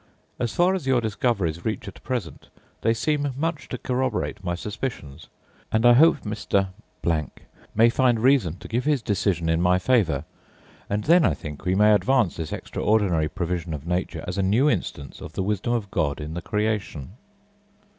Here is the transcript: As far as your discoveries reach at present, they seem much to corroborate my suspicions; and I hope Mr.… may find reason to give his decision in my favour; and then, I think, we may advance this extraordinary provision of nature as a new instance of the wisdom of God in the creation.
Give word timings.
As 0.39 0.51
far 0.55 0.73
as 0.73 0.87
your 0.87 0.99
discoveries 0.99 1.63
reach 1.63 1.87
at 1.87 2.03
present, 2.03 2.49
they 2.81 2.91
seem 2.91 3.35
much 3.37 3.69
to 3.69 3.77
corroborate 3.77 4.43
my 4.43 4.55
suspicions; 4.55 5.27
and 5.71 5.85
I 5.85 5.93
hope 5.93 6.21
Mr.… 6.21 6.69
may 7.75 7.87
find 7.91 8.19
reason 8.19 8.57
to 8.57 8.67
give 8.67 8.85
his 8.85 9.03
decision 9.03 9.47
in 9.47 9.61
my 9.61 9.77
favour; 9.77 10.23
and 10.89 11.03
then, 11.03 11.23
I 11.23 11.35
think, 11.35 11.65
we 11.65 11.75
may 11.75 11.93
advance 11.93 12.37
this 12.37 12.51
extraordinary 12.51 13.29
provision 13.29 13.75
of 13.75 13.85
nature 13.85 14.25
as 14.27 14.39
a 14.39 14.41
new 14.41 14.67
instance 14.67 15.21
of 15.21 15.33
the 15.33 15.43
wisdom 15.43 15.73
of 15.73 15.91
God 15.91 16.19
in 16.19 16.33
the 16.33 16.41
creation. 16.41 17.11